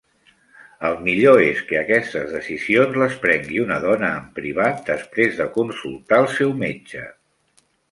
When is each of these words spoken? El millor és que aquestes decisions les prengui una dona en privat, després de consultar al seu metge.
El 0.87 0.95
millor 1.07 1.41
és 1.47 1.61
que 1.71 1.77
aquestes 1.81 2.33
decisions 2.37 2.97
les 3.03 3.19
prengui 3.27 3.61
una 3.67 3.79
dona 3.85 4.11
en 4.23 4.27
privat, 4.41 4.83
després 4.89 5.39
de 5.43 5.49
consultar 5.61 6.23
al 6.25 6.29
seu 6.41 6.59
metge. 6.67 7.07